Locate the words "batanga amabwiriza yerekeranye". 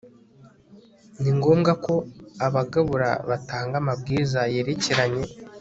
3.29-5.23